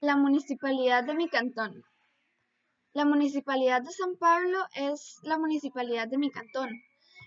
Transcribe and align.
La 0.00 0.14
municipalidad 0.14 1.04
de 1.04 1.14
mi 1.14 1.26
cantón. 1.26 1.82
La 2.92 3.06
municipalidad 3.06 3.80
de 3.80 3.90
San 3.90 4.16
Pablo 4.18 4.58
es 4.74 5.16
la 5.22 5.38
municipalidad 5.38 6.06
de 6.06 6.18
mi 6.18 6.30
cantón. 6.30 6.68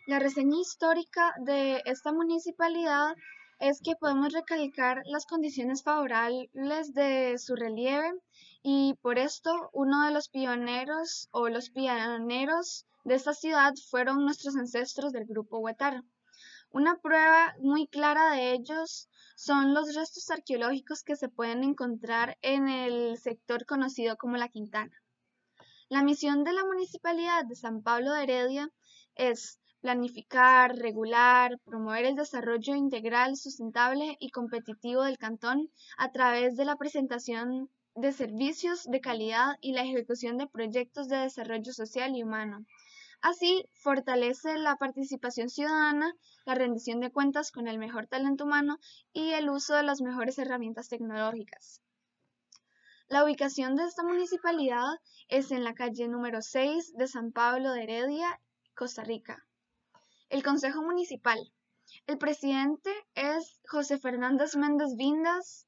La 0.05 0.19
reseña 0.19 0.59
histórica 0.61 1.33
de 1.39 1.81
esta 1.85 2.11
municipalidad 2.11 3.15
es 3.59 3.81
que 3.81 3.95
podemos 3.95 4.33
recalcar 4.33 5.01
las 5.05 5.25
condiciones 5.25 5.81
favorables 5.81 6.93
de 6.93 7.39
su 7.39 7.55
relieve 7.55 8.11
y 8.61 8.93
por 9.01 9.17
esto 9.17 9.71
uno 9.73 10.05
de 10.05 10.11
los 10.11 10.29
pioneros 10.29 11.27
o 11.31 11.49
los 11.49 11.71
pioneros 11.71 12.85
de 13.03 13.15
esta 13.15 13.33
ciudad 13.33 13.73
fueron 13.89 14.23
nuestros 14.23 14.55
ancestros 14.55 15.11
del 15.11 15.25
grupo 15.25 15.57
Huetar. 15.57 16.03
Una 16.71 16.97
prueba 16.97 17.55
muy 17.59 17.87
clara 17.87 18.31
de 18.31 18.53
ellos 18.53 19.09
son 19.35 19.73
los 19.73 19.95
restos 19.95 20.29
arqueológicos 20.29 21.01
que 21.03 21.15
se 21.15 21.27
pueden 21.27 21.63
encontrar 21.63 22.37
en 22.43 22.69
el 22.69 23.17
sector 23.17 23.65
conocido 23.65 24.17
como 24.17 24.37
La 24.37 24.49
Quintana. 24.49 24.95
La 25.87 26.03
misión 26.03 26.43
de 26.43 26.53
la 26.53 26.63
Municipalidad 26.63 27.43
de 27.45 27.55
San 27.55 27.81
Pablo 27.81 28.13
de 28.13 28.21
Heredia 28.21 28.69
es 29.15 29.59
planificar, 29.81 30.75
regular, 30.75 31.57
promover 31.65 32.05
el 32.05 32.15
desarrollo 32.15 32.75
integral, 32.75 33.35
sustentable 33.35 34.15
y 34.19 34.29
competitivo 34.29 35.03
del 35.03 35.17
cantón 35.17 35.71
a 35.97 36.11
través 36.11 36.55
de 36.55 36.65
la 36.65 36.75
presentación 36.75 37.71
de 37.95 38.11
servicios 38.11 38.83
de 38.85 39.01
calidad 39.01 39.55
y 39.61 39.71
la 39.71 39.81
ejecución 39.81 40.37
de 40.37 40.45
proyectos 40.45 41.07
de 41.07 41.17
desarrollo 41.17 41.73
social 41.73 42.15
y 42.15 42.21
humano, 42.21 42.63
Así, 43.21 43.69
fortalece 43.73 44.57
la 44.57 44.77
participación 44.77 45.49
ciudadana, 45.49 46.15
la 46.45 46.55
rendición 46.55 46.99
de 47.01 47.11
cuentas 47.11 47.51
con 47.51 47.67
el 47.67 47.77
mejor 47.77 48.07
talento 48.07 48.45
humano 48.45 48.79
y 49.11 49.31
el 49.31 49.49
uso 49.49 49.75
de 49.75 49.83
las 49.83 50.01
mejores 50.01 50.39
herramientas 50.39 50.87
tecnológicas. 50.87 51.81
La 53.07 53.23
ubicación 53.23 53.75
de 53.75 53.83
esta 53.83 54.03
municipalidad 54.03 54.99
es 55.27 55.51
en 55.51 55.63
la 55.63 55.73
calle 55.73 56.07
número 56.07 56.41
6 56.41 56.93
de 56.95 57.07
San 57.07 57.31
Pablo 57.31 57.73
de 57.73 57.83
Heredia, 57.83 58.39
Costa 58.75 59.03
Rica. 59.03 59.45
El 60.29 60.43
Consejo 60.43 60.81
Municipal. 60.81 61.39
El 62.05 62.17
presidente 62.19 62.91
es 63.15 63.59
José 63.67 63.97
Fernández 63.97 64.55
Méndez 64.55 64.95
Vindas, 64.95 65.67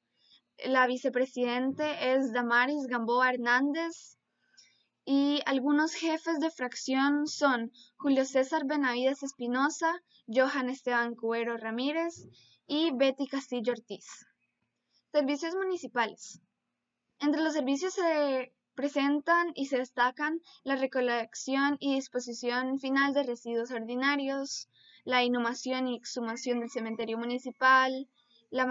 la 0.64 0.86
vicepresidente 0.86 2.14
es 2.14 2.32
Damaris 2.32 2.86
Gamboa 2.86 3.30
Hernández, 3.30 4.16
y 5.04 5.40
algunos 5.46 5.94
jefes 5.94 6.38
de 6.38 6.50
fracción 6.50 7.26
son 7.26 7.72
Julio 7.96 8.24
César 8.24 8.64
Benavides 8.66 9.22
Espinosa, 9.22 10.00
Johan 10.28 10.70
Esteban 10.70 11.14
Cuero 11.14 11.56
Ramírez 11.56 12.26
y 12.66 12.92
Betty 12.92 13.26
Castillo 13.26 13.72
Ortiz. 13.72 14.06
Servicios 15.10 15.54
municipales. 15.54 16.40
Entre 17.18 17.42
los 17.42 17.52
servicios 17.52 17.94
se 17.94 18.52
presentan 18.74 19.52
y 19.54 19.66
se 19.66 19.78
destacan 19.78 20.40
la 20.62 20.76
recolección 20.76 21.76
y 21.80 21.94
disposición 21.94 22.78
final 22.78 23.12
de 23.12 23.24
residuos 23.24 23.70
ordinarios, 23.70 24.68
la 25.04 25.24
inhumación 25.24 25.88
y 25.88 25.96
exhumación 25.96 26.60
del 26.60 26.70
cementerio 26.70 27.18
municipal, 27.18 28.08
la, 28.52 28.66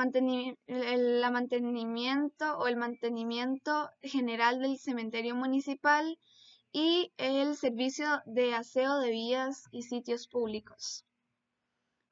mantenimiento 1.32 2.58
o 2.60 2.68
el 2.68 2.78
mantenimiento 2.78 3.90
general 4.04 4.60
del 4.60 4.78
cementerio 4.78 5.36
municipal 5.36 6.20
y 6.72 7.12
el 7.18 7.56
servicio 7.56 8.22
de 8.26 8.54
aseo 8.54 9.00
de 9.00 9.10
vías 9.10 9.64
y 9.72 9.82
sitios 9.82 10.28
públicos. 10.28 11.04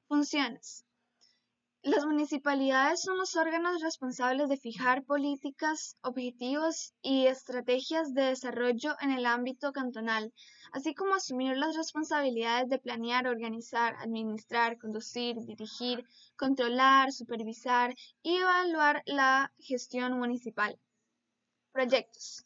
Funciones. 0.08 0.84
Las 1.82 2.04
municipalidades 2.04 3.00
son 3.00 3.16
los 3.16 3.36
órganos 3.36 3.80
responsables 3.80 4.50
de 4.50 4.58
fijar 4.58 5.02
políticas, 5.02 5.96
objetivos 6.02 6.92
y 7.00 7.26
estrategias 7.26 8.12
de 8.12 8.24
desarrollo 8.24 8.96
en 9.00 9.12
el 9.12 9.24
ámbito 9.24 9.72
cantonal, 9.72 10.30
así 10.72 10.94
como 10.94 11.14
asumir 11.14 11.56
las 11.56 11.74
responsabilidades 11.76 12.68
de 12.68 12.78
planear, 12.78 13.26
organizar, 13.26 13.96
administrar, 13.98 14.76
conducir, 14.76 15.36
dirigir, 15.46 16.04
controlar, 16.36 17.12
supervisar 17.12 17.94
y 18.22 18.36
evaluar 18.36 19.02
la 19.06 19.50
gestión 19.58 20.18
municipal. 20.18 20.78
Proyectos. 21.72 22.44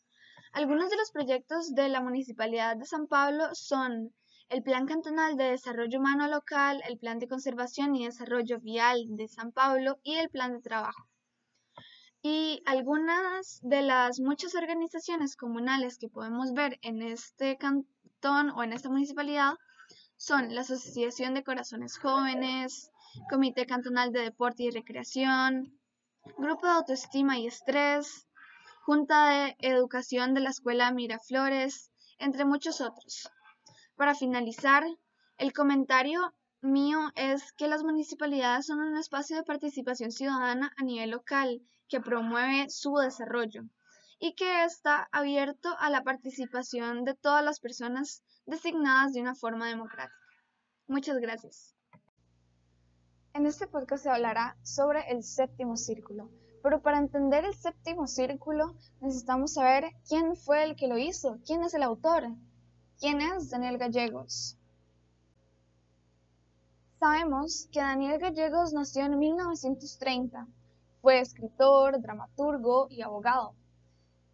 Algunos 0.53 0.91
de 0.91 0.97
los 0.97 1.10
proyectos 1.10 1.75
de 1.75 1.88
la 1.88 2.00
Municipalidad 2.00 2.76
de 2.76 2.86
San 2.86 3.09
Pablo 3.09 3.53
son 3.54 4.14
el 4.54 4.62
Plan 4.62 4.87
Cantonal 4.87 5.37
de 5.37 5.50
Desarrollo 5.50 5.98
Humano 5.98 6.28
Local, 6.28 6.81
el 6.88 6.97
Plan 6.97 7.19
de 7.19 7.26
Conservación 7.26 7.97
y 7.97 8.04
Desarrollo 8.04 8.60
Vial 8.60 9.04
de 9.09 9.26
San 9.26 9.50
Pablo 9.50 9.98
y 10.04 10.15
el 10.15 10.31
Plan 10.31 10.53
de 10.53 10.60
Trabajo. 10.60 11.09
Y 12.22 12.62
algunas 12.65 13.59
de 13.62 13.82
las 13.82 14.20
muchas 14.20 14.54
organizaciones 14.54 15.34
comunales 15.34 15.98
que 15.98 16.09
podemos 16.09 16.53
ver 16.53 16.78
en 16.82 17.03
este 17.03 17.59
cantón 17.59 18.50
o 18.50 18.62
en 18.62 18.72
esta 18.72 18.88
municipalidad 18.88 19.54
son 20.16 20.54
la 20.54 20.60
Asociación 20.60 21.34
de 21.34 21.42
Corazones 21.42 21.98
Jóvenes, 21.98 22.92
Comité 23.28 23.66
Cantonal 23.66 24.12
de 24.12 24.21
Deporte 24.21 24.62
y 24.62 24.71
Recreación, 24.71 25.81
Grupo 26.38 26.69
de 26.69 26.75
Autoestima 26.75 27.41
y 27.41 27.48
Estrés, 27.48 28.28
Junta 28.84 29.31
de 29.31 29.56
Educación 29.59 30.32
de 30.32 30.42
la 30.42 30.50
Escuela 30.50 30.92
Miraflores, 30.92 31.91
entre 32.19 32.44
muchos 32.44 32.81
otros. 32.81 33.28
Para 33.97 34.15
finalizar, 34.15 34.84
el 35.38 35.53
comentario 35.53 36.34
mío 36.60 36.99
es 37.15 37.53
que 37.53 37.69
las 37.69 37.84
municipalidades 37.84 38.66
son 38.66 38.81
un 38.81 38.97
espacio 38.97 39.37
de 39.37 39.44
participación 39.44 40.10
ciudadana 40.10 40.72
a 40.77 40.82
nivel 40.82 41.10
local 41.10 41.62
que 41.88 42.00
promueve 42.00 42.71
su 42.71 42.97
desarrollo 42.97 43.62
y 44.19 44.34
que 44.34 44.65
está 44.65 45.09
abierto 45.12 45.77
a 45.78 45.91
la 45.91 46.03
participación 46.03 47.04
de 47.04 47.15
todas 47.15 47.44
las 47.44 47.60
personas 47.60 48.22
designadas 48.47 49.12
de 49.12 49.21
una 49.21 49.34
forma 49.34 49.69
democrática. 49.69 50.16
Muchas 50.87 51.19
gracias. 51.19 51.75
En 53.33 53.47
este 53.47 53.66
podcast 53.66 54.04
se 54.04 54.10
hablará 54.10 54.56
sobre 54.62 55.10
el 55.10 55.22
séptimo 55.22 55.77
círculo, 55.77 56.31
pero 56.62 56.83
para 56.83 56.99
entender 56.99 57.44
el 57.44 57.54
séptimo 57.54 58.06
círculo 58.06 58.75
necesitamos 59.00 59.54
saber 59.54 59.91
quién 60.09 60.37
fue 60.37 60.65
el 60.65 60.77
que 60.77 60.88
lo 60.88 60.99
hizo, 60.99 61.38
quién 61.47 61.62
es 61.62 61.75
el 61.75 61.83
autor. 61.83 62.25
¿Quién 63.00 63.21
es 63.21 63.50
Daniel 63.50 63.77
Gallegos? 63.77 64.56
Sabemos 67.00 67.69
que 67.72 67.81
Daniel 67.81 68.19
Gallegos 68.19 68.72
nació 68.72 69.05
en 69.05 69.19
1930. 69.19 70.47
Fue 71.03 71.21
escritor, 71.21 72.00
dramaturgo 72.00 72.87
y 72.88 73.03
abogado. 73.03 73.54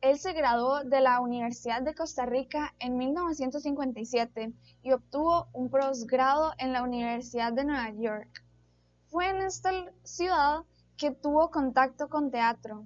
Él 0.02 0.18
se 0.18 0.34
graduó 0.34 0.84
de 0.84 1.00
la 1.00 1.20
Universidad 1.20 1.82
de 1.82 1.94
Costa 1.94 2.26
Rica 2.26 2.74
en 2.78 2.96
1957 2.96 4.52
y 4.82 4.92
obtuvo 4.92 5.48
un 5.52 5.70
posgrado 5.70 6.52
en 6.58 6.72
la 6.72 6.82
Universidad 6.82 7.52
de 7.52 7.64
Nueva 7.64 7.90
York. 7.90 8.44
Fue 9.08 9.28
en 9.30 9.38
esta 9.38 9.72
ciudad 10.04 10.64
que 10.96 11.10
tuvo 11.10 11.50
contacto 11.50 12.08
con 12.08 12.30
teatro, 12.30 12.84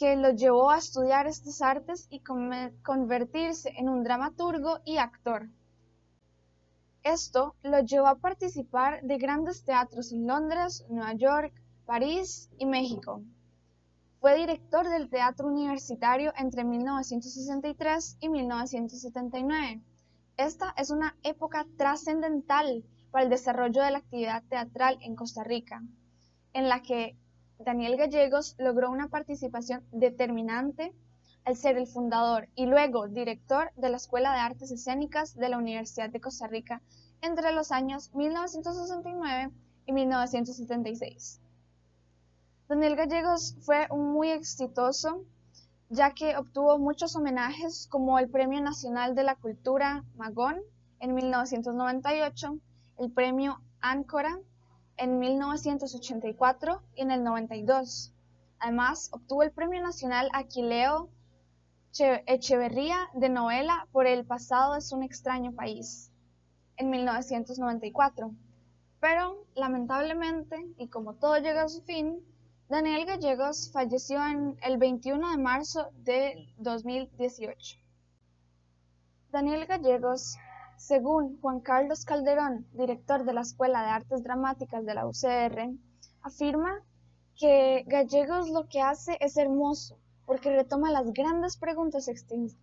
que 0.00 0.16
lo 0.16 0.30
llevó 0.30 0.70
a 0.70 0.78
estudiar 0.78 1.26
estas 1.26 1.60
artes 1.60 2.08
y 2.08 2.20
convertirse 2.20 3.70
en 3.76 3.90
un 3.90 4.02
dramaturgo 4.02 4.78
y 4.86 4.96
actor. 4.96 5.50
Esto 7.02 7.54
lo 7.62 7.80
llevó 7.80 8.06
a 8.06 8.18
participar 8.18 9.02
de 9.02 9.18
grandes 9.18 9.62
teatros 9.62 10.10
en 10.12 10.26
Londres, 10.26 10.86
Nueva 10.88 11.12
York, 11.12 11.52
París 11.84 12.48
y 12.56 12.64
México. 12.64 13.22
Fue 14.22 14.38
director 14.38 14.88
del 14.88 15.10
Teatro 15.10 15.48
Universitario 15.48 16.32
entre 16.34 16.64
1963 16.64 18.16
y 18.20 18.30
1979. 18.30 19.82
Esta 20.38 20.72
es 20.78 20.88
una 20.88 21.14
época 21.24 21.66
trascendental 21.76 22.86
para 23.10 23.24
el 23.24 23.28
desarrollo 23.28 23.82
de 23.82 23.90
la 23.90 23.98
actividad 23.98 24.42
teatral 24.44 24.96
en 25.02 25.14
Costa 25.14 25.44
Rica, 25.44 25.82
en 26.54 26.70
la 26.70 26.80
que 26.80 27.18
Daniel 27.64 27.98
Gallegos 27.98 28.56
logró 28.58 28.90
una 28.90 29.08
participación 29.08 29.84
determinante 29.92 30.94
al 31.44 31.56
ser 31.56 31.76
el 31.76 31.86
fundador 31.86 32.48
y 32.54 32.64
luego 32.64 33.06
director 33.06 33.70
de 33.76 33.90
la 33.90 33.98
Escuela 33.98 34.32
de 34.32 34.40
Artes 34.40 34.70
Escénicas 34.70 35.36
de 35.36 35.50
la 35.50 35.58
Universidad 35.58 36.08
de 36.08 36.20
Costa 36.20 36.46
Rica 36.46 36.80
entre 37.20 37.52
los 37.52 37.70
años 37.70 38.14
1969 38.14 39.50
y 39.84 39.92
1976. 39.92 41.40
Daniel 42.66 42.96
Gallegos 42.96 43.56
fue 43.60 43.88
muy 43.88 44.30
exitoso 44.30 45.26
ya 45.90 46.14
que 46.14 46.36
obtuvo 46.38 46.78
muchos 46.78 47.14
homenajes 47.14 47.88
como 47.88 48.18
el 48.18 48.30
Premio 48.30 48.62
Nacional 48.62 49.14
de 49.14 49.24
la 49.24 49.34
Cultura 49.34 50.04
Magón 50.16 50.60
en 50.98 51.14
1998, 51.14 52.58
el 52.98 53.12
Premio 53.12 53.60
Áncora 53.80 54.38
en 55.00 55.18
1984 55.18 56.82
y 56.94 57.00
en 57.00 57.10
el 57.10 57.24
92. 57.24 58.12
Además, 58.58 59.08
obtuvo 59.12 59.42
el 59.42 59.50
Premio 59.50 59.82
Nacional 59.82 60.28
Aquileo 60.34 61.08
Echeverría 61.98 63.08
de 63.14 63.30
novela 63.30 63.88
por 63.90 64.06
El 64.06 64.24
pasado 64.24 64.76
es 64.76 64.92
un 64.92 65.02
extraño 65.02 65.52
país 65.52 66.12
en 66.76 66.90
1994. 66.90 68.32
Pero, 69.00 69.46
lamentablemente, 69.54 70.56
y 70.76 70.88
como 70.88 71.14
todo 71.14 71.38
llega 71.38 71.62
a 71.62 71.68
su 71.68 71.82
fin, 71.82 72.20
Daniel 72.68 73.06
Gallegos 73.06 73.72
falleció 73.72 74.24
en 74.24 74.56
el 74.62 74.76
21 74.76 75.30
de 75.30 75.38
marzo 75.38 75.90
de 75.94 76.54
2018. 76.58 77.78
Daniel 79.32 79.66
Gallegos, 79.66 80.36
según 80.80 81.38
Juan 81.42 81.60
Carlos 81.60 82.06
Calderón, 82.06 82.66
director 82.72 83.24
de 83.24 83.34
la 83.34 83.42
Escuela 83.42 83.82
de 83.82 83.90
Artes 83.90 84.22
Dramáticas 84.22 84.86
de 84.86 84.94
la 84.94 85.06
UCR, 85.06 85.76
afirma 86.22 86.82
que 87.36 87.84
Gallegos 87.86 88.48
lo 88.48 88.66
que 88.66 88.80
hace 88.80 89.18
es 89.20 89.36
hermoso 89.36 89.98
porque 90.24 90.50
retoma 90.50 90.90
las 90.90 91.12
grandes 91.12 91.58
preguntas 91.58 92.08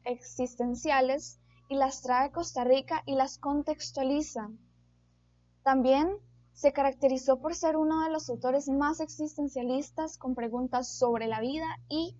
existenciales 0.03 1.39
y 1.69 1.75
las 1.75 2.01
trae 2.01 2.25
a 2.25 2.31
Costa 2.31 2.63
Rica 2.63 3.03
y 3.05 3.13
las 3.13 3.37
contextualiza. 3.37 4.49
También 5.61 6.09
se 6.53 6.73
caracterizó 6.73 7.39
por 7.39 7.53
ser 7.53 7.77
uno 7.77 8.03
de 8.03 8.09
los 8.09 8.31
autores 8.31 8.67
más 8.67 8.99
existencialistas 8.99 10.17
con 10.17 10.33
preguntas 10.33 10.87
sobre 10.87 11.27
la 11.27 11.39
vida 11.39 11.67
y 11.87 12.17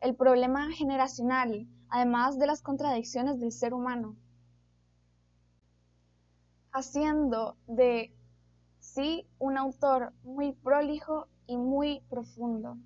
el 0.00 0.14
problema 0.14 0.70
generacional, 0.70 1.66
además 1.88 2.38
de 2.38 2.46
las 2.46 2.62
contradicciones 2.62 3.40
del 3.40 3.50
ser 3.50 3.74
humano, 3.74 4.16
haciendo 6.72 7.56
de 7.66 8.12
sí 8.80 9.26
un 9.38 9.58
autor 9.58 10.12
muy 10.24 10.52
prolijo 10.52 11.28
y 11.46 11.56
muy 11.56 12.00
profundo. 12.08 12.76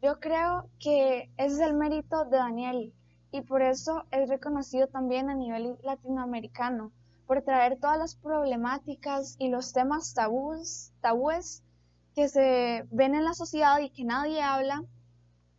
Yo 0.00 0.20
creo 0.20 0.70
que 0.78 1.30
es 1.36 1.58
el 1.58 1.74
mérito 1.74 2.24
de 2.24 2.36
Daniel 2.36 2.94
y 3.32 3.42
por 3.42 3.62
eso 3.62 4.04
es 4.10 4.28
reconocido 4.28 4.86
también 4.86 5.28
a 5.28 5.34
nivel 5.34 5.76
latinoamericano, 5.82 6.92
por 7.26 7.42
traer 7.42 7.78
todas 7.78 7.98
las 7.98 8.14
problemáticas 8.14 9.36
y 9.38 9.48
los 9.48 9.72
temas 9.72 10.14
tabúes 10.14 11.62
que 12.14 12.28
se 12.28 12.86
ven 12.90 13.14
en 13.14 13.24
la 13.24 13.34
sociedad 13.34 13.78
y 13.80 13.90
que 13.90 14.04
nadie 14.04 14.40
habla, 14.40 14.82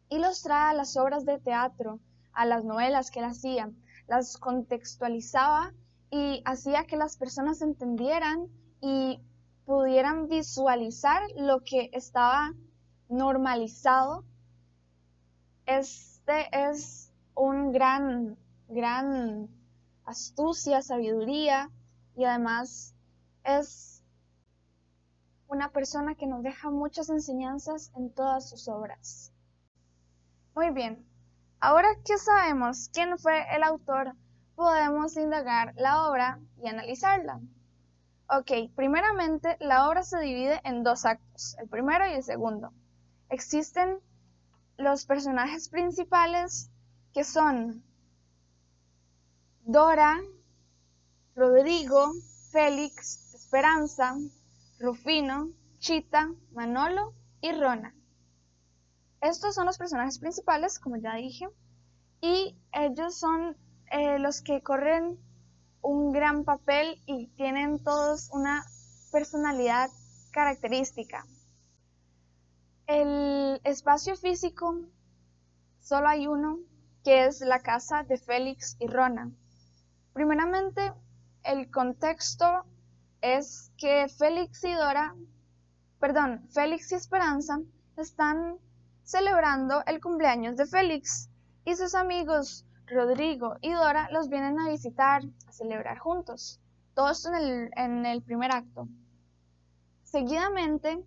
y 0.10 0.18
los 0.18 0.42
trae 0.42 0.72
a 0.72 0.74
las 0.74 0.98
obras 0.98 1.26
de 1.26 1.38
teatro, 1.38 2.00
a 2.34 2.46
las 2.46 2.64
novelas 2.64 3.12
que 3.12 3.20
él 3.20 3.26
hacía, 3.26 3.72
las 4.08 4.38
contextualizaba 4.38 5.74
y 6.12 6.42
hacía 6.46 6.86
que 6.86 6.98
las 6.98 7.18
personas 7.18 7.62
entendieran 7.62 8.48
y 8.82 9.22
pudieran 9.66 10.28
visualizar 10.28 11.22
lo 11.36 11.64
que 11.64 11.90
estaba 11.94 12.54
normalizado. 13.10 14.24
Este 15.66 16.48
es 16.52 17.12
un 17.36 17.72
gran, 17.72 18.38
gran 18.68 19.50
astucia, 20.06 20.82
sabiduría 20.82 21.70
y 22.16 22.26
además 22.26 22.96
es 23.44 24.04
una 25.48 25.72
persona 25.72 26.16
que 26.16 26.28
nos 26.28 26.44
deja 26.44 26.70
muchas 26.70 27.10
enseñanzas 27.10 27.92
en 27.96 28.12
todas 28.12 28.50
sus 28.50 28.68
obras. 28.68 29.32
Muy 30.56 30.72
bien, 30.72 31.06
ahora 31.60 31.90
que 32.06 32.18
sabemos 32.18 32.90
quién 32.94 33.18
fue 33.18 33.44
el 33.56 33.64
autor, 33.64 34.16
podemos 34.60 35.16
indagar 35.16 35.74
la 35.78 36.10
obra 36.10 36.38
y 36.62 36.68
analizarla. 36.68 37.40
Ok, 38.28 38.52
primeramente 38.76 39.56
la 39.62 39.88
obra 39.88 40.04
se 40.04 40.20
divide 40.20 40.60
en 40.66 40.84
dos 40.84 41.06
actos, 41.06 41.56
el 41.62 41.70
primero 41.70 42.06
y 42.06 42.16
el 42.16 42.24
segundo 42.24 42.74
existen 43.30 44.00
los 44.78 45.06
personajes 45.06 45.70
principales 45.70 46.70
que 47.14 47.24
son 47.24 47.86
Dora, 49.62 50.20
Rodrigo, 51.38 52.12
Félix, 52.52 53.34
Esperanza, 53.34 54.14
Rufino, 54.78 55.52
Chita, 55.78 56.34
Manolo 56.52 57.14
y 57.40 57.54
Rona. 57.54 57.96
Estos 59.22 59.56
son 59.56 59.68
los 59.68 59.78
personajes 59.78 60.20
principales, 60.20 60.80
como 60.80 60.98
ya 60.98 61.16
dije, 61.16 61.48
y 62.20 62.58
ellos 62.74 63.18
son 63.18 63.56
eh, 63.92 64.20
los 64.20 64.42
que 64.42 64.62
corren 64.62 65.18
un 65.82 66.12
gran 66.12 66.44
papel 66.44 67.02
y 67.06 67.28
tienen 67.36 67.84
todos 67.84 68.30
una 68.32 68.64
personalidad 69.12 69.90
característica. 70.32 71.26
El 72.88 73.62
espacio 73.64 74.16
físico, 74.16 74.76
solo 75.80 76.08
hay 76.08 76.28
uno, 76.28 76.60
que 77.04 77.26
es 77.26 77.42
la 77.42 77.60
casa 77.60 78.04
de 78.04 78.18
Félix 78.18 78.76
y 78.80 78.88
Rona. 78.88 79.32
Primeramente, 80.14 80.94
el 81.44 81.72
contexto 81.72 82.66
es 83.22 83.72
que 83.78 84.08
Félix 84.10 84.64
y 84.64 84.74
Dora, 84.74 85.16
perdón, 86.00 86.48
Félix 86.52 86.92
y 86.92 86.96
Esperanza 86.96 87.60
están 87.98 88.58
celebrando 89.04 89.84
el 89.86 90.02
cumpleaños 90.02 90.56
de 90.56 90.66
Félix 90.66 91.30
y 91.66 91.76
sus 91.76 91.96
amigos 91.96 92.66
Rodrigo 92.90 93.58
y 93.62 93.72
Dora 93.72 94.10
los 94.12 94.30
vienen 94.30 94.60
a 94.60 94.70
visitar, 94.70 95.24
a 95.48 95.52
celebrar 95.52 96.00
juntos. 96.00 96.60
Todo 96.94 97.12
esto 97.12 97.30
en 97.30 97.36
el, 97.36 97.70
en 97.76 98.06
el 98.06 98.22
primer 98.22 98.52
acto. 98.52 98.88
Seguidamente, 100.04 101.04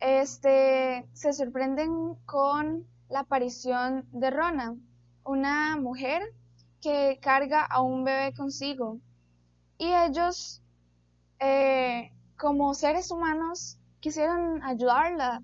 este, 0.00 1.08
se 1.12 1.32
sorprenden 1.32 2.14
con 2.26 2.86
la 3.08 3.20
aparición 3.20 4.06
de 4.12 4.30
Rona, 4.30 4.76
una 5.24 5.76
mujer 5.76 6.22
que 6.82 7.18
carga 7.22 7.64
a 7.64 7.80
un 7.80 8.04
bebé 8.04 8.34
consigo. 8.34 8.98
Y 9.78 9.92
ellos, 9.92 10.62
eh, 11.40 12.12
como 12.36 12.74
seres 12.74 13.10
humanos, 13.10 13.78
quisieron 14.00 14.62
ayudarla 14.62 15.42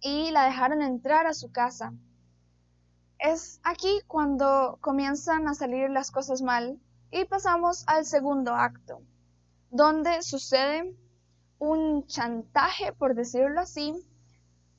y 0.00 0.32
la 0.32 0.44
dejaron 0.44 0.82
entrar 0.82 1.26
a 1.26 1.34
su 1.34 1.52
casa. 1.52 1.92
Es 3.18 3.60
aquí 3.64 4.00
cuando 4.06 4.78
comienzan 4.80 5.48
a 5.48 5.54
salir 5.54 5.90
las 5.90 6.12
cosas 6.12 6.40
mal 6.40 6.78
y 7.10 7.24
pasamos 7.24 7.82
al 7.88 8.04
segundo 8.04 8.54
acto, 8.54 9.02
donde 9.70 10.22
sucede 10.22 10.94
un 11.58 12.06
chantaje, 12.06 12.92
por 12.92 13.16
decirlo 13.16 13.60
así, 13.60 13.92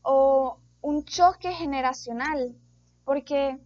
o 0.04 0.58
un 0.82 1.04
choque 1.04 1.52
generacional, 1.52 2.56
porque 3.04 3.60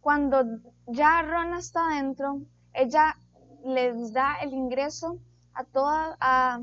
cuando 0.00 0.42
ya 0.86 1.20
Rona 1.20 1.58
está 1.58 1.88
dentro, 1.88 2.40
ella 2.72 3.16
les 3.62 4.12
da 4.14 4.36
el 4.36 4.54
ingreso 4.54 5.18
a 5.52 5.64
toda, 5.64 6.16
a 6.18 6.60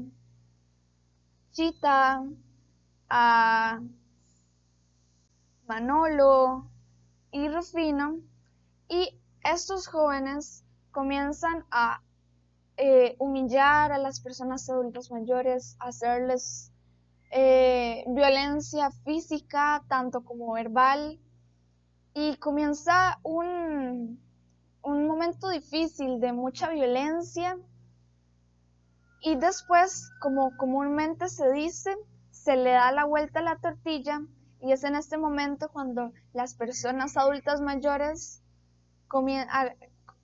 Chita, 1.52 2.24
a 3.10 3.82
Manolo 5.68 6.71
y 7.32 7.48
Rufino, 7.48 8.20
y 8.90 9.18
estos 9.44 9.88
jóvenes 9.88 10.66
comienzan 10.92 11.66
a 11.72 12.02
eh, 12.78 13.16
humillar 13.20 13.92
a 13.92 13.98
las 13.98 14.20
personas 14.20 14.70
adultas 14.70 15.12
mayores, 15.12 15.78
hacerles 15.80 16.72
eh, 17.32 18.04
violencia 18.08 18.92
física, 19.06 19.84
tanto 19.88 20.24
como 20.26 20.54
verbal, 20.54 21.20
y 22.14 22.36
comienza 22.38 23.20
un, 23.24 24.22
un 24.82 25.08
momento 25.08 25.50
difícil 25.50 26.20
de 26.20 26.34
mucha 26.34 26.70
violencia. 26.70 27.58
Y 29.22 29.36
después, 29.36 30.12
como 30.20 30.58
comúnmente 30.58 31.30
se 31.30 31.50
dice, 31.52 31.96
se 32.32 32.58
le 32.58 32.72
da 32.72 32.92
la 32.92 33.06
vuelta 33.06 33.40
a 33.40 33.44
la 33.44 33.58
tortilla 33.58 34.22
y 34.62 34.72
es 34.72 34.84
en 34.84 34.96
este 34.96 35.18
momento 35.18 35.70
cuando 35.70 36.14
las 36.34 36.54
personas 36.54 37.18
adultas 37.18 37.62
mayores 37.62 38.44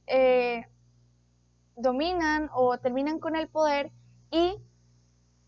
eh, 0.06 0.66
dominan 1.76 2.50
o 2.54 2.78
terminan 2.78 3.20
con 3.20 3.36
el 3.36 3.50
poder 3.50 3.92
y 4.32 4.56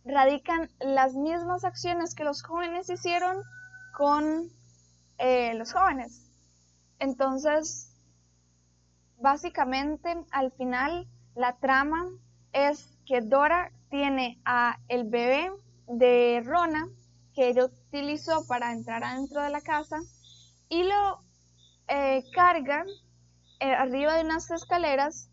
radican 0.05 0.69
las 0.79 1.15
mismas 1.15 1.63
acciones 1.63 2.15
que 2.15 2.24
los 2.24 2.41
jóvenes 2.41 2.89
hicieron 2.89 3.43
con 3.96 4.50
eh, 5.19 5.53
los 5.53 5.72
jóvenes. 5.72 6.31
Entonces, 6.98 7.93
básicamente, 9.17 10.15
al 10.31 10.51
final, 10.51 11.08
la 11.36 11.58
trama 11.58 12.08
es 12.53 12.98
que 13.05 13.22
Dora 13.22 13.72
tiene 13.89 14.41
a 14.46 14.79
el 14.88 15.03
bebé 15.03 15.51
de 15.88 16.41
Rona 16.43 16.88
que 17.39 17.48
ella 17.48 17.63
utilizó 17.63 18.46
para 18.48 18.74
entrar 18.74 19.01
adentro 19.01 19.41
de 19.41 19.50
la 19.50 19.62
casa 19.62 19.96
y 20.67 20.84
lo 20.84 21.24
eh, 21.88 22.22
carga 22.34 22.84
eh, 23.62 23.72
arriba 23.72 24.15
de 24.15 24.25
unas 24.25 24.51
escaleras 24.51 25.29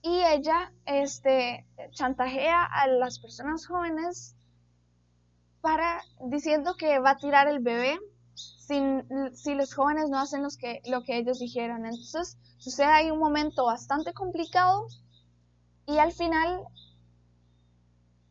y 0.00 0.22
ella 0.22 0.72
este, 0.86 1.66
chantajea 1.90 2.64
a 2.64 2.86
las 2.86 3.18
personas 3.18 3.66
jóvenes 3.66 4.36
para 5.60 6.00
diciendo 6.30 6.76
que 6.78 6.98
va 6.98 7.10
a 7.10 7.18
tirar 7.18 7.46
el 7.46 7.58
bebé 7.58 7.98
si 8.34 9.54
los 9.54 9.74
jóvenes 9.74 10.08
no 10.08 10.18
hacen 10.18 10.42
los 10.42 10.56
que, 10.56 10.80
lo 10.86 11.02
que 11.02 11.18
ellos 11.18 11.38
dijeron. 11.38 11.84
Entonces 11.84 12.38
sucede 12.56 12.86
ahí 12.86 13.10
un 13.10 13.18
momento 13.18 13.66
bastante 13.66 14.14
complicado 14.14 14.86
y 15.86 15.98
al 15.98 16.12
final 16.12 16.62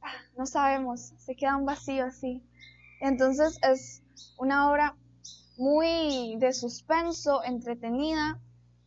ah, 0.01 0.15
no 0.35 0.47
sabemos, 0.47 1.13
se 1.19 1.35
queda 1.35 1.57
un 1.57 1.65
vacío 1.67 2.05
así. 2.05 2.43
Entonces 3.05 3.59
es 3.61 4.01
una 4.39 4.71
obra 4.71 4.97
muy 5.57 6.37
de 6.39 6.51
suspenso, 6.53 7.43
entretenida, 7.43 8.39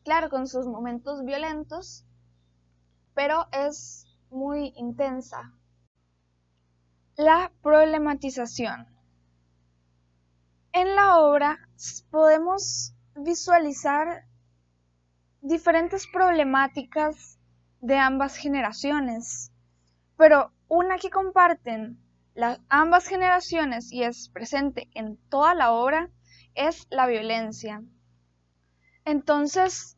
claro, 0.02 0.28
con 0.28 0.48
sus 0.48 0.66
momentos 0.66 1.24
violentos, 1.24 2.04
pero 3.14 3.46
es 3.52 4.08
muy 4.30 4.72
intensa. 4.76 5.52
La 7.14 7.52
problematización. 7.62 8.88
En 10.72 10.96
la 10.96 11.20
obra 11.20 11.68
podemos 12.10 12.94
visualizar 13.14 14.24
diferentes 15.42 16.08
problemáticas 16.08 17.38
de 17.80 17.96
ambas 17.96 18.36
generaciones, 18.36 19.52
pero 20.16 20.50
una 20.66 20.98
que 20.98 21.08
comparten 21.08 22.02
las 22.38 22.60
ambas 22.68 23.08
generaciones 23.08 23.92
y 23.92 24.04
es 24.04 24.28
presente 24.28 24.88
en 24.94 25.16
toda 25.28 25.56
la 25.56 25.72
obra 25.72 26.08
es 26.54 26.86
la 26.88 27.08
violencia. 27.08 27.82
Entonces, 29.04 29.96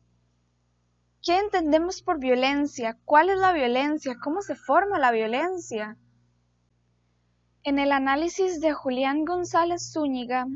¿qué 1.21 1.37
entendemos 1.37 2.01
por 2.01 2.17
violencia? 2.19 2.97
¿Cuál 3.05 3.29
es 3.29 3.37
la 3.37 3.53
violencia? 3.53 4.17
¿Cómo 4.23 4.41
se 4.41 4.55
forma 4.55 4.97
la 4.97 5.11
violencia? 5.11 5.97
En 7.61 7.77
el 7.77 7.91
análisis 7.91 8.59
de 8.59 8.73
Julián 8.73 9.23
González 9.23 9.91
Zúñiga, 9.93 10.47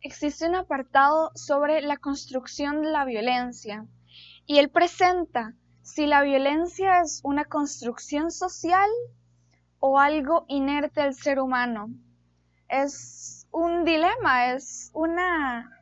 existe 0.00 0.46
un 0.46 0.54
apartado 0.54 1.32
sobre 1.34 1.82
la 1.82 1.96
construcción 1.96 2.82
de 2.82 2.92
la 2.92 3.04
violencia 3.04 3.84
y 4.46 4.58
él 4.58 4.70
presenta 4.70 5.56
si 5.82 6.06
la 6.06 6.22
violencia 6.22 7.00
es 7.00 7.20
una 7.24 7.46
construcción 7.46 8.30
social 8.30 8.88
o 9.86 9.98
algo 9.98 10.46
inerte 10.48 11.02
al 11.02 11.12
ser 11.12 11.38
humano. 11.38 11.90
Es 12.70 13.46
un 13.50 13.84
dilema, 13.84 14.54
es 14.54 14.90
una, 14.94 15.78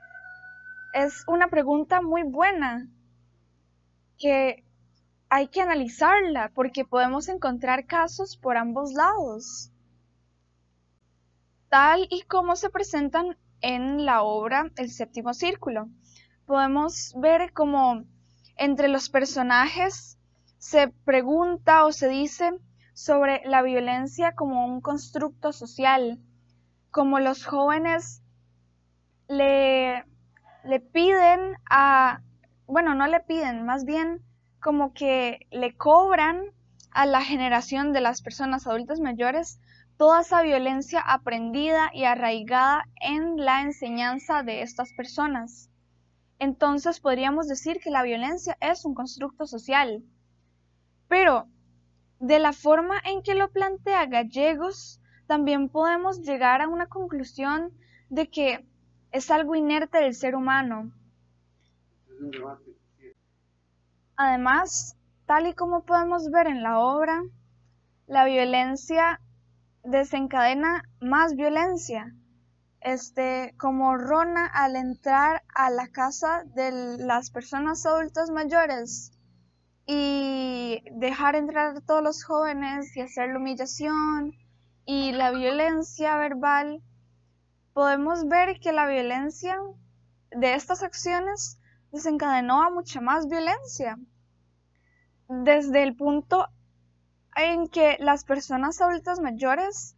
es 0.93 1.23
una 1.29 1.47
pregunta 1.47 2.03
muy 2.03 2.25
buena 2.25 2.89
que 4.19 4.65
hay 5.29 5.47
que 5.47 5.61
analizarla 5.61 6.51
porque 6.53 6.85
podemos 6.85 7.29
encontrar 7.29 7.87
casos 7.87 8.37
por 8.37 8.57
ambos 8.57 8.93
lados. 8.93 9.71
Tal 11.69 12.09
y 12.11 12.23
como 12.23 12.57
se 12.57 12.71
presentan 12.71 13.39
en 13.61 14.05
la 14.05 14.23
obra 14.23 14.73
El 14.75 14.91
séptimo 14.91 15.33
círculo. 15.33 15.87
Podemos 16.45 17.15
ver 17.21 17.53
como 17.53 18.03
entre 18.57 18.89
los 18.89 19.09
personajes 19.11 20.19
se 20.59 20.89
pregunta 20.89 21.85
o 21.85 21.93
se 21.93 22.09
dice 22.09 22.51
sobre 22.95 23.43
la 23.45 23.63
violencia 23.63 24.35
como 24.35 24.67
un 24.67 24.81
constructo 24.81 25.53
social, 25.53 26.19
como 26.91 27.21
los 27.21 27.47
jóvenes 27.47 28.23
le, 29.29 30.05
le 30.65 30.81
piden 30.81 31.57
a, 31.69 32.23
bueno, 32.67 32.95
no 32.95 33.07
le 33.07 33.21
piden, 33.21 33.65
más 33.65 33.85
bien 33.85 34.23
como 34.61 34.93
que 34.93 35.47
le 35.51 35.77
cobran 35.77 36.43
a 36.91 37.07
la 37.07 37.23
generación 37.23 37.93
de 37.93 38.01
las 38.01 38.23
personas 38.23 38.67
adultas 38.67 39.01
mayores 39.01 39.59
toda 39.97 40.21
esa 40.21 40.43
violencia 40.43 41.01
aprendida 41.01 41.91
y 41.95 42.05
arraigada 42.05 42.85
en 43.01 43.37
la 43.37 43.63
enseñanza 43.63 44.43
de 44.43 44.63
estas 44.63 44.93
personas. 44.93 45.71
Entonces 46.39 47.01
podríamos 47.01 47.47
decir 47.47 47.79
que 47.79 47.91
la 47.91 48.03
violencia 48.03 48.57
es 48.61 48.85
un 48.85 48.95
constructo 48.95 49.47
social. 49.47 50.03
Pero 51.09 51.47
de 52.23 52.39
la 52.39 52.53
forma 52.53 53.01
en 53.05 53.21
que 53.25 53.35
lo 53.35 53.51
plantea 53.51 54.07
Gallegos, 54.07 55.01
también 55.27 55.69
podemos 55.69 56.21
llegar 56.21 56.63
a 56.63 56.69
una 56.69 56.87
conclusión 56.87 57.73
de 58.11 58.31
que 58.31 58.65
es 59.11 59.29
algo 59.33 59.57
inerte 59.57 59.99
del 59.99 60.15
ser 60.15 60.37
humano. 60.37 60.93
Además, 64.15 64.97
tal 65.27 65.49
y 65.49 65.55
como 65.55 65.85
podemos 65.85 66.31
ver 66.31 66.47
en 66.47 66.63
la 66.63 66.79
obra, 66.79 67.25
la 68.07 68.25
violencia 68.25 69.21
desencadena 69.83 70.85
más 71.01 71.35
violencia. 71.35 72.15
Este, 72.81 73.53
como 73.59 73.97
Rona 73.97 74.47
al 74.47 74.77
entrar 74.77 75.43
a 75.53 75.71
la 75.71 75.89
casa 75.89 76.45
de 76.55 76.99
las 76.99 77.33
personas 77.33 77.85
adultas 77.85 78.31
mayores 78.31 79.13
y 79.87 80.83
dejar 80.93 81.35
entrar 81.35 81.77
a 81.77 81.81
todos 81.81 82.03
los 82.03 82.25
jóvenes 82.25 82.97
y 82.97 83.01
hacer 83.01 83.31
la 83.31 83.39
humillación 83.39 84.33
y 84.85 85.13
la 85.13 85.31
violencia 85.31 86.17
verbal, 86.17 86.83
podemos 87.73 88.27
ver 88.29 88.61
que 88.61 88.73
la 88.73 88.87
violencia 88.87 89.57
de 90.31 90.55
estas 90.55 90.83
acciones 90.83 91.59
desencadenó 91.91 92.63
a 92.63 92.71
mucha 92.71 93.01
más 93.01 93.29
violencia. 93.29 93.99
Desde 95.29 95.83
el 95.83 95.97
punto 95.97 96.49
en 97.37 97.69
que 97.69 97.97
las 98.01 98.25
personas 98.25 98.81
adultas 98.81 99.21
mayores, 99.21 99.97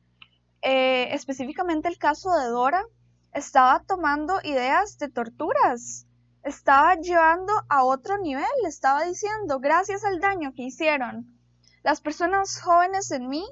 eh, 0.62 1.08
específicamente 1.12 1.88
el 1.88 1.98
caso 1.98 2.32
de 2.38 2.48
Dora, 2.48 2.84
estaba 3.32 3.80
tomando 3.80 4.38
ideas 4.44 4.98
de 4.98 5.08
torturas, 5.08 6.06
estaba 6.44 6.94
llevando 6.96 7.52
a 7.68 7.84
otro 7.84 8.18
nivel, 8.18 8.44
estaba 8.66 9.02
diciendo, 9.02 9.58
gracias 9.60 10.04
al 10.04 10.20
daño 10.20 10.52
que 10.54 10.62
hicieron 10.62 11.34
las 11.82 12.00
personas 12.00 12.60
jóvenes 12.62 13.10
en 13.10 13.28
mí, 13.28 13.44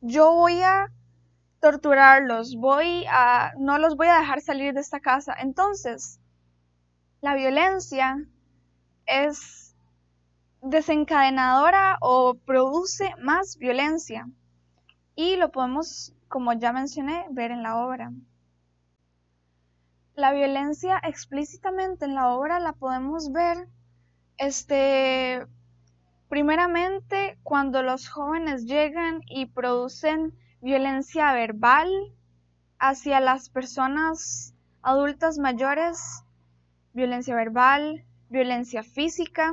yo 0.00 0.32
voy 0.32 0.62
a 0.62 0.92
torturarlos, 1.60 2.54
voy 2.56 3.04
a, 3.10 3.52
no 3.58 3.78
los 3.78 3.96
voy 3.96 4.06
a 4.06 4.18
dejar 4.18 4.40
salir 4.40 4.72
de 4.72 4.80
esta 4.80 5.00
casa. 5.00 5.34
Entonces, 5.36 6.20
la 7.20 7.34
violencia 7.34 8.24
es 9.04 9.74
desencadenadora 10.62 11.98
o 12.00 12.34
produce 12.34 13.12
más 13.20 13.56
violencia. 13.58 14.28
Y 15.16 15.34
lo 15.34 15.50
podemos, 15.50 16.14
como 16.28 16.52
ya 16.52 16.72
mencioné, 16.72 17.26
ver 17.30 17.50
en 17.50 17.64
la 17.64 17.84
obra. 17.84 18.12
La 20.16 20.32
violencia 20.32 20.98
explícitamente 21.04 22.06
en 22.06 22.14
la 22.14 22.30
obra 22.30 22.58
la 22.58 22.72
podemos 22.72 23.32
ver, 23.32 23.68
este, 24.38 25.46
primeramente 26.30 27.38
cuando 27.42 27.82
los 27.82 28.08
jóvenes 28.08 28.64
llegan 28.64 29.20
y 29.28 29.44
producen 29.44 30.34
violencia 30.62 31.34
verbal 31.34 31.90
hacia 32.78 33.20
las 33.20 33.50
personas 33.50 34.54
adultas 34.80 35.36
mayores, 35.36 36.24
violencia 36.94 37.34
verbal, 37.34 38.06
violencia 38.30 38.82
física, 38.82 39.52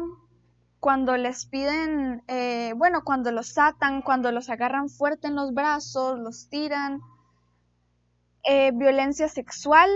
cuando 0.80 1.18
les 1.18 1.46
piden, 1.46 2.24
eh, 2.28 2.72
bueno, 2.78 3.04
cuando 3.04 3.34
los 3.34 3.58
atan, 3.58 4.02
cuando 4.02 4.32
los 4.32 4.50
agarran 4.50 4.88
fuerte 4.88 5.28
en 5.28 5.36
los 5.36 5.54
brazos, 5.54 6.20
los 6.20 6.48
tiran. 6.48 7.02
Eh, 8.46 8.72
violencia 8.74 9.28
sexual, 9.28 9.90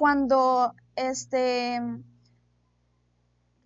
cuando 0.00 0.74
este 0.96 1.78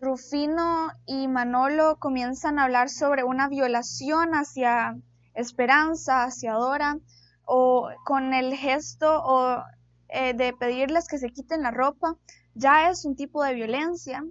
Rufino 0.00 0.88
y 1.06 1.28
Manolo 1.28 2.00
comienzan 2.00 2.58
a 2.58 2.64
hablar 2.64 2.90
sobre 2.90 3.22
una 3.22 3.46
violación 3.48 4.32
hacia 4.32 4.98
Esperanza, 5.34 6.24
hacia 6.24 6.54
Dora, 6.54 6.98
o 7.44 7.88
con 8.04 8.34
el 8.34 8.52
gesto 8.56 9.22
o, 9.22 9.62
eh, 10.08 10.34
de 10.34 10.52
pedirles 10.52 11.06
que 11.06 11.18
se 11.18 11.30
quiten 11.30 11.62
la 11.62 11.70
ropa, 11.70 12.16
ya 12.56 12.90
es 12.90 13.04
un 13.04 13.14
tipo 13.14 13.44
de 13.44 13.54
violencia. 13.54 14.24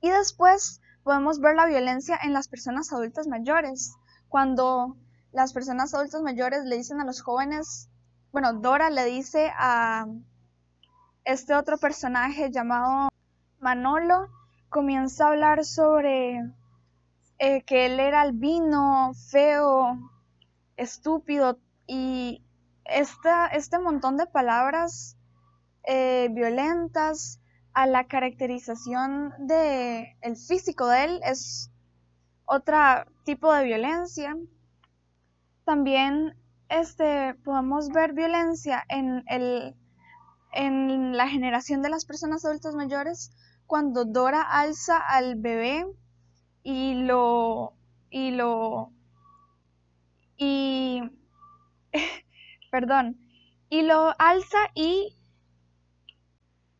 Y 0.00 0.10
después 0.10 0.80
podemos 1.02 1.40
ver 1.40 1.56
la 1.56 1.66
violencia 1.66 2.16
en 2.22 2.32
las 2.32 2.46
personas 2.46 2.92
adultas 2.92 3.26
mayores, 3.26 3.96
cuando 4.28 4.96
las 5.32 5.52
personas 5.52 5.94
adultas 5.94 6.22
mayores 6.22 6.64
le 6.64 6.76
dicen 6.76 7.00
a 7.00 7.04
los 7.04 7.22
jóvenes, 7.22 7.88
bueno, 8.30 8.52
Dora 8.52 8.88
le 8.90 9.04
dice 9.06 9.50
a 9.58 10.06
este 11.26 11.54
otro 11.56 11.76
personaje 11.76 12.52
llamado 12.52 13.08
Manolo, 13.58 14.28
comienza 14.68 15.24
a 15.24 15.30
hablar 15.30 15.64
sobre 15.64 16.40
eh, 17.38 17.62
que 17.62 17.86
él 17.86 17.98
era 17.98 18.20
albino, 18.20 19.12
feo, 19.30 19.98
estúpido 20.76 21.58
y 21.86 22.42
este 22.84 23.78
montón 23.80 24.16
de 24.16 24.26
palabras 24.26 25.16
eh, 25.82 26.28
violentas 26.30 27.40
a 27.74 27.86
la 27.86 28.04
caracterización 28.04 29.34
de 29.38 30.16
el 30.20 30.36
físico 30.36 30.86
de 30.86 31.04
él 31.04 31.20
es 31.24 31.72
otro 32.44 32.78
tipo 33.24 33.52
de 33.52 33.64
violencia. 33.64 34.36
También 35.64 36.36
este, 36.68 37.34
podemos 37.44 37.88
ver 37.88 38.12
violencia 38.12 38.84
en, 38.88 39.24
el, 39.26 39.74
en 40.52 41.16
la 41.16 41.28
generación 41.28 41.82
de 41.82 41.90
las 41.90 42.04
personas 42.04 42.44
adultas 42.44 42.74
mayores 42.74 43.32
cuando 43.66 44.04
Dora 44.04 44.42
alza 44.42 44.96
al 44.96 45.36
bebé 45.36 45.86
y 46.62 46.94
lo 46.94 47.74
y 48.10 48.30
lo 48.30 48.92
y 50.36 51.02
perdón, 52.70 53.18
y 53.68 53.82
lo 53.82 54.14
alza 54.18 54.58
y 54.74 55.16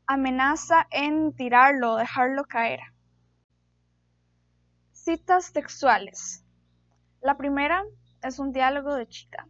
amenaza 0.07 0.87
en 0.91 1.35
tirarlo 1.35 1.97
dejarlo 1.97 2.45
caer. 2.45 2.81
Citas 4.93 5.53
textuales. 5.53 6.45
La 7.21 7.37
primera 7.37 7.85
es 8.23 8.39
un 8.39 8.53
diálogo 8.53 8.95
de 8.95 9.09
Chita. 9.09 9.49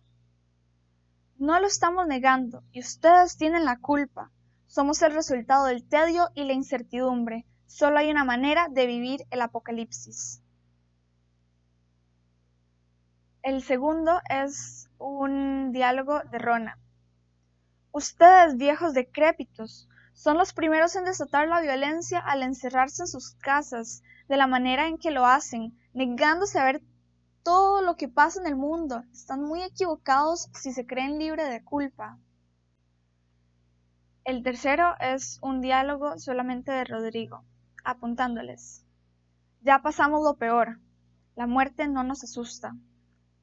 No 1.39 1.61
lo 1.61 1.67
estamos 1.67 2.07
negando 2.07 2.63
y 2.73 2.81
ustedes 2.81 3.37
tienen 3.37 3.67
la 3.67 3.79
culpa. 3.79 4.31
Somos 4.67 5.03
el 5.03 5.13
resultado 5.13 5.67
del 5.67 5.87
tedio 5.87 6.31
y 6.35 6.45
la 6.45 6.55
incertidumbre. 6.55 7.45
Solo 7.67 7.99
hay 7.99 8.11
una 8.11 8.25
manera 8.25 8.69
de 8.71 8.87
vivir 8.87 9.21
el 9.31 9.43
apocalipsis. 9.43 10.43
El 13.43 13.63
segundo 13.63 14.21
es 14.31 14.89
un 14.99 15.73
diálogo 15.73 16.23
de 16.31 16.39
Rona. 16.39 16.79
Ustedes, 17.93 18.57
viejos 18.57 18.95
decrépitos, 18.95 19.89
son 20.15 20.39
los 20.39 20.55
primeros 20.55 20.97
en 20.97 21.05
desatar 21.05 21.49
la 21.49 21.61
violencia 21.61 22.19
al 22.19 22.43
encerrarse 22.43 23.03
en 23.03 23.09
sus 23.09 23.35
casas 23.35 24.03
de 24.29 24.39
la 24.39 24.47
manera 24.47 24.89
en 24.89 24.97
que 24.97 25.11
lo 25.11 25.27
hacen, 25.27 25.79
negándose 25.93 26.59
a 26.59 26.65
ver 26.65 26.83
todo 27.47 27.81
lo 27.81 27.97
que 27.97 28.09
pasa 28.09 28.41
en 28.41 28.49
el 28.49 28.57
mundo. 28.57 29.05
Están 29.13 29.41
muy 29.41 29.63
equivocados 29.63 30.49
si 30.53 30.73
se 30.73 30.85
creen 30.85 31.21
libres 31.21 31.49
de 31.49 31.63
culpa. 31.63 32.19
El 34.25 34.43
tercero 34.43 34.97
es 34.99 35.39
un 35.43 35.61
diálogo 35.61 36.19
solamente 36.19 36.73
de 36.73 36.83
Rodrigo, 36.83 37.45
apuntándoles. 37.85 38.85
Ya 39.61 39.81
pasamos 39.81 40.25
lo 40.25 40.35
peor. 40.35 40.81
La 41.37 41.47
muerte 41.47 41.87
no 41.87 42.03
nos 42.03 42.25
asusta. 42.25 42.75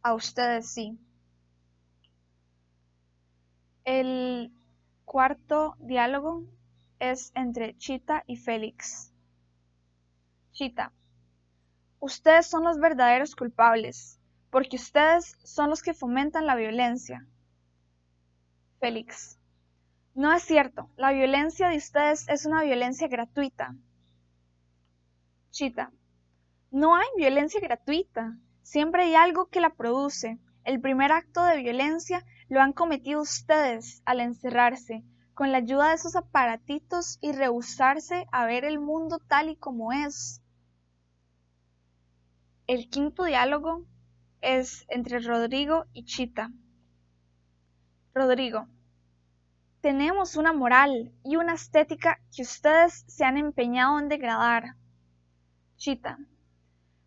A 0.01 0.13
ustedes 0.13 0.69
sí. 0.69 0.99
El 3.85 4.51
cuarto 5.05 5.77
diálogo 5.79 6.43
es 6.99 7.31
entre 7.35 7.77
Chita 7.77 8.25
y 8.27 8.35
Félix. 8.35 9.13
Chita, 10.51 10.91
ustedes 12.03 12.47
son 12.47 12.65
los 12.65 12.79
verdaderos 12.79 13.33
culpables, 13.33 14.19
porque 14.51 14.75
ustedes 14.75 15.37
son 15.45 15.69
los 15.69 15.81
que 15.81 15.93
fomentan 15.93 16.45
la 16.45 16.55
violencia. 16.55 17.25
Félix, 18.81 19.39
no 20.13 20.33
es 20.33 20.43
cierto, 20.43 20.89
la 20.97 21.13
violencia 21.13 21.69
de 21.69 21.77
ustedes 21.77 22.27
es 22.27 22.45
una 22.45 22.61
violencia 22.61 23.07
gratuita. 23.07 23.73
Chita, 25.51 25.93
no 26.71 26.93
hay 26.93 27.07
violencia 27.15 27.61
gratuita, 27.61 28.37
siempre 28.63 29.03
hay 29.03 29.15
algo 29.15 29.45
que 29.45 29.61
la 29.61 29.69
produce. 29.69 30.39
El 30.65 30.81
primer 30.81 31.13
acto 31.13 31.41
de 31.45 31.61
violencia 31.61 32.25
lo 32.49 32.59
han 32.59 32.73
cometido 32.73 33.21
ustedes 33.21 34.01
al 34.03 34.19
encerrarse, 34.19 35.05
con 35.33 35.53
la 35.53 35.59
ayuda 35.59 35.87
de 35.87 35.95
esos 35.95 36.17
aparatitos 36.17 37.17
y 37.21 37.31
rehusarse 37.31 38.27
a 38.33 38.45
ver 38.45 38.65
el 38.65 38.77
mundo 38.77 39.19
tal 39.19 39.49
y 39.49 39.55
como 39.55 39.93
es. 39.93 40.42
El 42.73 42.89
quinto 42.89 43.25
diálogo 43.25 43.85
es 44.41 44.87
entre 44.89 45.19
Rodrigo 45.19 45.85
y 45.93 46.05
Chita. 46.05 46.51
Rodrigo, 48.15 48.67
tenemos 49.81 50.37
una 50.37 50.53
moral 50.53 51.11
y 51.23 51.35
una 51.35 51.53
estética 51.53 52.19
que 52.35 52.41
ustedes 52.41 53.05
se 53.07 53.25
han 53.25 53.37
empeñado 53.37 53.99
en 53.99 54.09
degradar. 54.09 54.75
Chita, 55.77 56.17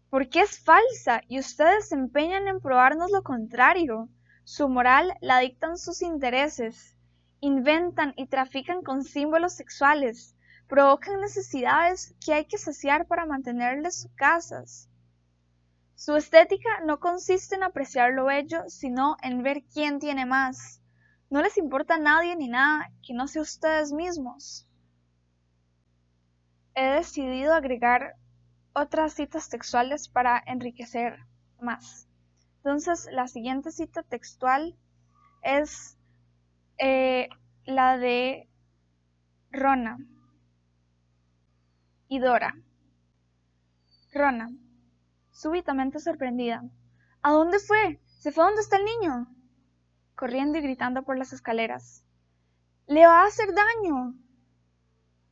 porque 0.09 0.43
es 0.43 0.61
falsa 0.61 1.23
y 1.27 1.41
ustedes 1.41 1.89
se 1.89 1.97
empeñan 1.97 2.47
en 2.47 2.61
probarnos 2.61 3.11
lo 3.11 3.25
contrario. 3.25 4.09
Su 4.45 4.69
moral 4.69 5.15
la 5.21 5.41
dictan 5.41 5.79
sus 5.79 6.01
intereses 6.01 6.95
inventan 7.41 8.15
y 8.17 8.29
trafican 8.29 8.83
con 8.83 9.03
símbolos 9.03 9.55
sexuales, 9.55 10.37
provocan 10.69 11.21
necesidades 11.21 12.15
que 12.25 12.35
hay 12.35 12.45
que 12.45 12.57
saciar 12.57 13.09
para 13.09 13.27
mantenerles 13.27 14.03
sus 14.03 14.13
casas. 14.13 14.89
Su 15.97 16.15
estética 16.15 16.69
no 16.85 17.01
consiste 17.01 17.55
en 17.55 17.63
apreciar 17.63 18.13
lo 18.13 18.27
bello, 18.27 18.65
sino 18.69 19.17
en 19.23 19.43
ver 19.43 19.65
quién 19.65 19.99
tiene 19.99 20.27
más. 20.27 20.83
No 21.31 21.41
les 21.41 21.57
importa 21.57 21.95
a 21.95 21.99
nadie 21.99 22.37
ni 22.37 22.49
nada 22.49 22.93
que 23.03 23.15
no 23.15 23.27
sea 23.27 23.41
ustedes 23.41 23.93
mismos. 23.93 24.69
He 26.75 26.85
decidido 26.85 27.55
agregar 27.55 28.17
otras 28.75 29.15
citas 29.15 29.49
textuales 29.49 30.11
para 30.11 30.43
enriquecer 30.47 31.19
más. 31.63 32.07
Entonces, 32.59 33.09
la 33.11 33.27
siguiente 33.27 33.73
cita 33.73 34.03
textual 34.03 34.77
es 35.43 35.97
eh, 36.77 37.31
la 37.65 37.97
de 37.97 38.51
Rona 39.51 39.97
y 42.09 42.19
Dora. 42.19 42.55
Rona, 44.13 44.51
súbitamente 45.37 46.01
sorprendida. 46.01 46.65
¿A 47.23 47.33
dónde 47.33 47.59
fue? 47.59 48.01
¿Se 48.19 48.33
fue 48.33 48.45
donde 48.45 48.63
está 48.63 48.77
el 48.77 48.85
niño? 48.85 49.27
Corriendo 50.15 50.59
y 50.59 50.63
gritando 50.63 51.03
por 51.03 51.19
las 51.19 51.33
escaleras. 51.33 52.05
¡Le 52.87 53.07
va 53.07 53.23
a 53.23 53.27
hacer 53.27 53.49
daño! 53.55 54.15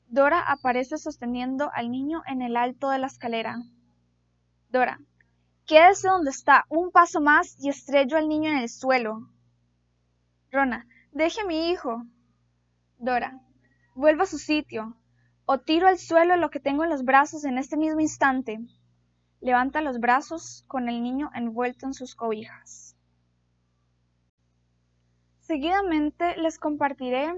Dora 0.07 0.40
aparece 0.40 0.99
sosteniendo 0.99 1.71
al 1.73 1.90
niño 1.90 2.23
en 2.27 2.43
el 2.43 2.57
alto 2.57 2.90
de 2.90 2.99
la 2.99 3.07
escalera. 3.07 3.57
Dora, 4.69 5.01
quédese 5.67 6.09
donde 6.09 6.31
está, 6.31 6.67
un 6.69 6.90
paso 6.90 7.21
más 7.21 7.57
y 7.59 7.69
estrello 7.69 8.17
al 8.17 8.29
niño 8.29 8.51
en 8.51 8.59
el 8.59 8.69
suelo. 8.69 9.29
Rona, 10.53 10.87
Deje 11.14 11.43
a 11.43 11.47
mi 11.47 11.71
hijo. 11.71 12.03
Dora, 12.99 13.40
vuelva 13.95 14.25
a 14.25 14.27
su 14.27 14.37
sitio, 14.37 14.97
o 15.47 15.61
tiro 15.61 15.87
al 15.87 15.97
suelo 15.97 16.37
lo 16.37 16.51
que 16.51 16.59
tengo 16.59 16.83
en 16.83 16.90
los 16.90 17.05
brazos 17.05 17.45
en 17.45 17.57
este 17.57 17.77
mismo 17.77 18.01
instante. 18.01 18.59
Levanta 19.44 19.83
los 19.83 20.00
brazos 20.00 20.64
con 20.68 20.88
el 20.88 21.02
niño 21.02 21.30
envuelto 21.35 21.85
en 21.85 21.92
sus 21.92 22.14
cobijas. 22.14 22.96
Seguidamente 25.40 26.35
les 26.38 26.59
compartiré 26.59 27.35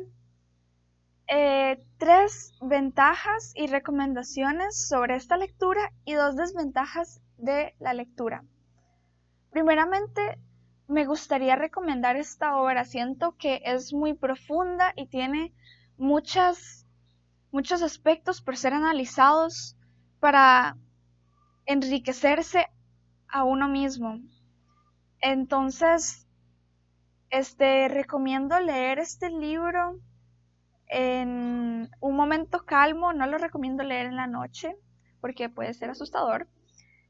eh, 1.27 1.85
tres 1.99 2.57
ventajas 2.61 3.53
y 3.57 3.66
recomendaciones 3.66 4.87
sobre 4.87 5.16
esta 5.16 5.37
lectura 5.37 5.92
y 6.05 6.14
dos 6.14 6.37
desventajas 6.37 7.21
de 7.38 7.75
la 7.81 7.92
lectura. 7.92 8.45
Primeramente, 9.51 10.38
me 10.87 11.07
gustaría 11.07 11.57
recomendar 11.57 12.14
esta 12.14 12.57
obra. 12.57 12.85
Siento 12.85 13.37
que 13.37 13.62
es 13.64 13.92
muy 13.92 14.14
profunda 14.14 14.92
y 14.95 15.09
tiene 15.09 15.53
muchas, 15.99 16.87
muchos 17.51 17.83
aspectos 17.83 18.40
por 18.40 18.57
ser 18.57 18.75
analizados 18.75 19.77
para 20.21 20.77
enriquecerse 21.67 22.69
a 23.29 23.45
uno 23.45 23.69
mismo. 23.69 24.21
Entonces, 25.21 26.27
este, 27.31 27.89
recomiendo 27.89 28.59
leer 28.61 28.99
este 28.99 29.31
libro 29.31 30.01
en 30.89 31.91
un 32.01 32.17
momento 32.17 32.65
calmo, 32.65 33.13
no 33.13 33.27
lo 33.27 33.39
recomiendo 33.39 33.83
leer 33.83 34.07
en 34.07 34.17
la 34.17 34.27
noche 34.27 34.77
porque 35.21 35.49
puede 35.49 35.75
ser 35.75 35.91
asustador. 35.91 36.49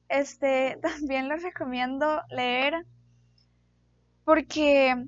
Este, 0.08 0.78
también 0.82 1.28
lo 1.28 1.36
recomiendo 1.36 2.22
leer 2.30 2.86
porque 4.24 5.06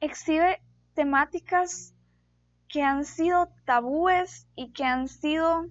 exhibe 0.00 0.60
temáticas 0.94 1.94
que 2.68 2.82
han 2.82 3.04
sido 3.04 3.48
tabúes 3.64 4.46
y 4.54 4.72
que 4.72 4.84
han 4.84 5.08
sido 5.08 5.66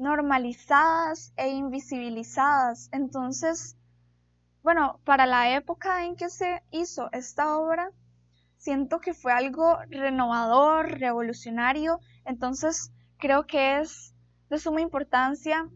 normalizadas 0.00 1.32
e 1.36 1.48
invisibilizadas. 1.50 2.88
Entonces, 2.90 3.76
bueno, 4.62 4.98
para 5.04 5.26
la 5.26 5.54
época 5.54 6.04
en 6.04 6.16
que 6.16 6.30
se 6.30 6.62
hizo 6.70 7.10
esta 7.12 7.58
obra, 7.58 7.90
siento 8.56 9.00
que 9.00 9.14
fue 9.14 9.32
algo 9.32 9.78
renovador, 9.88 10.98
revolucionario. 10.98 12.00
Entonces, 12.24 12.92
creo 13.18 13.46
que 13.46 13.80
es 13.80 14.14
de 14.48 14.58
suma 14.58 14.80
importancia 14.80 15.68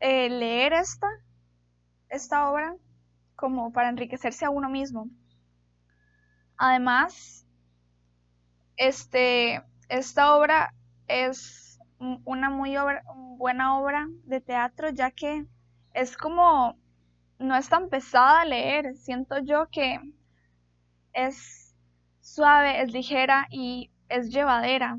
eh, 0.00 0.28
leer 0.28 0.72
esta, 0.72 1.08
esta 2.08 2.50
obra 2.50 2.74
como 3.36 3.72
para 3.72 3.90
enriquecerse 3.90 4.44
a 4.46 4.50
uno 4.50 4.68
mismo. 4.70 5.08
Además, 6.56 7.46
este, 8.76 9.62
esta 9.88 10.36
obra 10.36 10.74
es 11.06 11.61
una 12.24 12.50
muy 12.50 12.74
buena 13.36 13.78
obra 13.78 14.08
de 14.24 14.40
teatro, 14.40 14.90
ya 14.90 15.10
que 15.10 15.46
es 15.94 16.16
como, 16.16 16.76
no 17.38 17.56
es 17.56 17.68
tan 17.68 17.88
pesada 17.88 18.44
leer, 18.44 18.96
siento 18.96 19.38
yo 19.38 19.68
que 19.70 20.00
es 21.12 21.74
suave, 22.20 22.82
es 22.82 22.92
ligera 22.92 23.46
y 23.50 23.90
es 24.08 24.30
llevadera. 24.30 24.98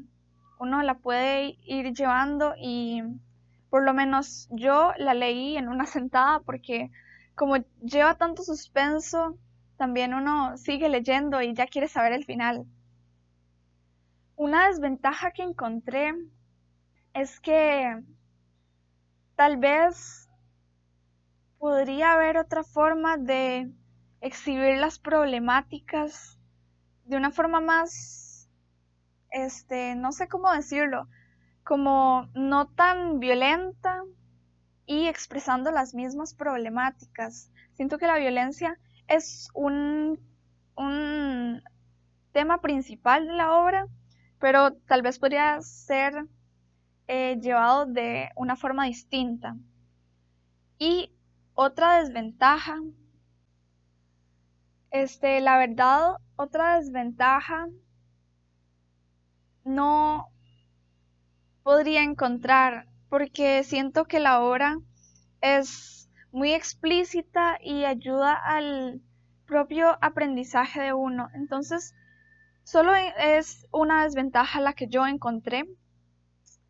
Uno 0.59 0.81
la 0.81 0.95
puede 0.95 1.57
ir 1.63 1.93
llevando 1.93 2.53
y 2.57 3.01
por 3.69 3.83
lo 3.83 3.93
menos 3.93 4.47
yo 4.51 4.93
la 4.97 5.13
leí 5.13 5.57
en 5.57 5.67
una 5.67 5.85
sentada 5.97 6.39
porque 6.39 6.91
como 7.35 7.57
lleva 7.81 8.15
tanto 8.15 8.43
suspenso, 8.43 9.37
también 9.77 10.13
uno 10.13 10.55
sigue 10.57 10.87
leyendo 10.87 11.41
y 11.41 11.53
ya 11.53 11.65
quiere 11.65 11.87
saber 11.87 12.13
el 12.13 12.25
final. 12.25 12.65
Una 14.35 14.67
desventaja 14.67 15.31
que 15.31 15.43
encontré 15.43 16.13
es 17.13 17.39
que 17.39 18.01
tal 19.35 19.57
vez 19.57 20.29
podría 21.59 22.13
haber 22.13 22.37
otra 22.37 22.63
forma 22.63 23.17
de 23.17 23.71
exhibir 24.21 24.77
las 24.77 24.99
problemáticas 24.99 26.39
de 27.05 27.17
una 27.17 27.31
forma 27.31 27.59
más, 27.59 28.49
este, 29.29 29.95
no 29.95 30.11
sé 30.11 30.27
cómo 30.27 30.51
decirlo, 30.51 31.07
como 31.63 32.29
no 32.33 32.67
tan 32.67 33.19
violenta 33.19 34.03
y 34.85 35.07
expresando 35.07 35.71
las 35.71 35.93
mismas 35.93 36.33
problemáticas. 36.33 37.51
Siento 37.73 37.97
que 37.97 38.07
la 38.07 38.17
violencia 38.17 38.79
es 39.07 39.49
un, 39.53 40.19
un 40.75 41.61
tema 42.31 42.61
principal 42.61 43.27
de 43.27 43.33
la 43.33 43.53
obra, 43.53 43.87
pero 44.39 44.73
tal 44.73 45.01
vez 45.01 45.19
podría 45.19 45.61
ser 45.61 46.27
eh, 47.07 47.39
llevado 47.41 47.85
de 47.85 48.29
una 48.35 48.55
forma 48.55 48.85
distinta. 48.85 49.55
Y 50.77 51.11
otra 51.53 51.99
desventaja, 51.99 52.79
este, 54.91 55.41
la 55.41 55.57
verdad, 55.57 56.17
otra 56.35 56.77
desventaja 56.77 57.67
no 59.63 60.29
podría 61.63 62.03
encontrar 62.03 62.87
porque 63.09 63.63
siento 63.63 64.05
que 64.05 64.19
la 64.19 64.41
obra 64.41 64.77
es 65.41 66.09
muy 66.31 66.53
explícita 66.53 67.59
y 67.61 67.85
ayuda 67.85 68.33
al 68.33 69.01
propio 69.45 69.97
aprendizaje 70.01 70.81
de 70.81 70.93
uno. 70.93 71.29
Entonces, 71.35 71.93
solo 72.63 72.93
es 72.95 73.67
una 73.71 74.03
desventaja 74.03 74.59
la 74.59 74.73
que 74.73 74.87
yo 74.87 75.05
encontré 75.05 75.65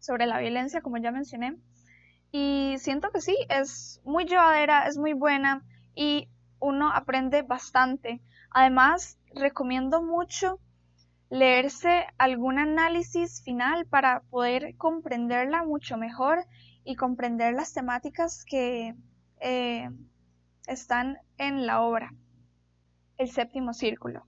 sobre 0.03 0.25
la 0.25 0.39
violencia, 0.39 0.81
como 0.81 0.97
ya 0.97 1.11
mencioné. 1.11 1.55
Y 2.31 2.75
siento 2.77 3.09
que 3.11 3.21
sí, 3.21 3.37
es 3.47 4.01
muy 4.03 4.25
llevadera, 4.25 4.85
es 4.87 4.97
muy 4.97 5.13
buena 5.13 5.63
y 5.95 6.27
uno 6.59 6.91
aprende 6.91 7.41
bastante. 7.41 8.21
Además, 8.51 9.17
recomiendo 9.33 10.03
mucho 10.03 10.59
leerse 11.29 12.05
algún 12.17 12.59
análisis 12.59 13.41
final 13.43 13.85
para 13.85 14.23
poder 14.29 14.75
comprenderla 14.75 15.63
mucho 15.63 15.95
mejor 15.97 16.45
y 16.83 16.95
comprender 16.95 17.53
las 17.53 17.73
temáticas 17.73 18.43
que 18.45 18.95
eh, 19.39 19.89
están 20.67 21.17
en 21.37 21.65
la 21.65 21.81
obra. 21.81 22.13
El 23.17 23.31
séptimo 23.31 23.73
círculo. 23.73 24.27